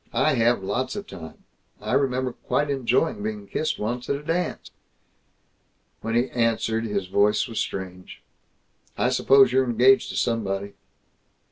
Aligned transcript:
I 0.13 0.33
have, 0.33 0.63
lots 0.63 0.95
of 0.95 1.05
times. 1.05 1.37
I 1.79 1.93
remember 1.93 2.31
quite 2.33 2.71
enjoying 2.71 3.21
being 3.21 3.45
kissed 3.45 3.77
once, 3.77 4.09
at 4.09 4.15
a 4.15 4.23
dance." 4.23 4.71
When 6.01 6.15
he 6.15 6.31
answered, 6.31 6.85
his 6.85 7.05
voice 7.05 7.47
was 7.47 7.59
strange: 7.59 8.23
"I 8.97 9.09
suppose 9.09 9.51
you're 9.53 9.63
engaged 9.69 10.09
to 10.09 10.15
somebody." 10.15 10.73